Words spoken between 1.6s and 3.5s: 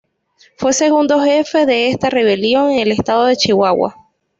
de esta rebelión en el estado de